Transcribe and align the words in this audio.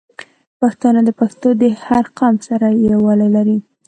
پښتانه 0.59 0.99
د 1.03 1.07
افغانستان 1.13 1.53
د 1.61 1.63
هر 1.85 2.03
قوم 2.17 2.35
سره 2.47 2.67
یوالی 2.91 3.29
لري. 3.35 3.57